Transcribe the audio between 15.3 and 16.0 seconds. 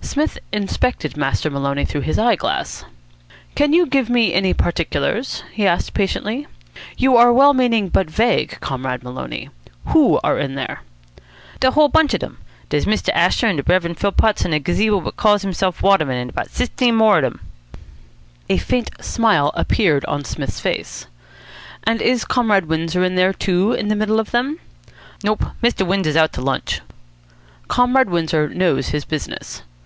himself